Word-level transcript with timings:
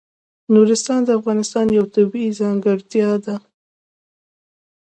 نورستان 0.53 0.99
د 1.05 1.09
افغانستان 1.19 1.65
یوه 1.77 1.87
طبیعي 1.95 2.31
ځانګړتیا 2.39 3.11
ده. 3.25 3.35